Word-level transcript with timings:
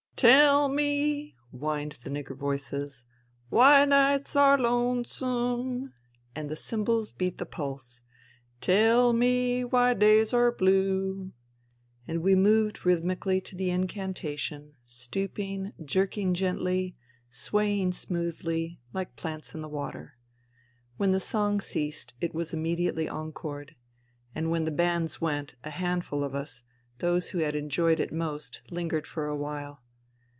"Tell 0.21 0.69
me,*' 0.69 1.35
whined 1.49 1.97
Nigger 2.05 2.37
voices," 2.37 3.03
why 3.49 3.85
nights 3.85 4.35
are 4.35 4.55
lonesome" 4.55 5.93
and 6.35 6.47
the 6.47 6.55
cymbals 6.55 7.11
beat 7.11 7.39
the 7.39 7.45
pulse;" 7.47 8.01
tell 8.61 9.13
me 9.13 9.63
why 9.63 9.95
days 9.95 10.31
are 10.31 10.51
blue,..." 10.51 11.31
And 12.07 12.21
we 12.21 12.35
moved 12.35 12.85
rhythmically 12.85 13.41
to 13.41 13.55
the 13.55 13.71
incantation, 13.71 14.75
stooping, 14.83 15.73
jerking 15.83 16.35
gently, 16.35 16.95
swaying 17.27 17.93
smoothly, 17.93 18.79
like 18.93 19.15
plants 19.15 19.55
in 19.55 19.61
the 19.63 19.67
water. 19.69 20.17
When 20.97 21.13
the 21.13 21.19
song 21.19 21.59
ceased 21.59 22.13
it 22.21 22.35
was 22.35 22.53
immediately 22.53 23.07
encored. 23.07 23.75
And 24.35 24.51
when 24.51 24.65
the 24.65 24.69
bands 24.69 25.19
went, 25.19 25.55
a 25.63 25.71
handful 25.71 26.23
of 26.23 26.35
us, 26.35 26.61
those 26.99 27.31
who 27.31 27.39
had 27.39 27.55
enjoyed 27.55 27.99
it 27.99 28.13
most, 28.13 28.61
Hngered 28.71 29.07
for 29.07 29.25
a 29.25 29.35
while. 29.35 29.81